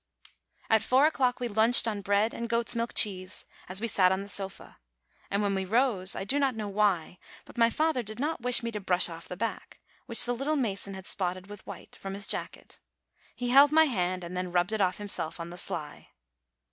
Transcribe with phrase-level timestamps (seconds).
[0.67, 4.23] At four o'clock we lunched on bread and goat's milk cheese, as we sat on
[4.23, 4.77] the sofa;
[5.29, 8.63] and when we rose, I do not know why, but my father did not wish
[8.63, 12.15] me to brush off the back, which the little mason had spotted with white, from
[12.15, 12.79] his jacket:
[13.35, 16.07] he held my hand, and then rubbed it off himself on the sly.